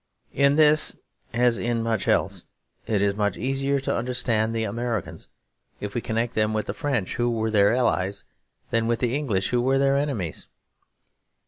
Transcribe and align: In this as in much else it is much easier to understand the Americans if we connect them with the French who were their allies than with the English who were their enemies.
In 0.33 0.55
this 0.55 0.95
as 1.31 1.59
in 1.59 1.83
much 1.83 2.07
else 2.07 2.47
it 2.87 3.03
is 3.03 3.13
much 3.13 3.37
easier 3.37 3.79
to 3.81 3.95
understand 3.95 4.55
the 4.55 4.63
Americans 4.63 5.27
if 5.79 5.93
we 5.93 6.01
connect 6.01 6.33
them 6.33 6.55
with 6.55 6.65
the 6.65 6.73
French 6.73 7.17
who 7.17 7.29
were 7.29 7.51
their 7.51 7.75
allies 7.75 8.25
than 8.71 8.87
with 8.87 8.97
the 8.97 9.15
English 9.15 9.49
who 9.51 9.61
were 9.61 9.77
their 9.77 9.97
enemies. 9.97 10.47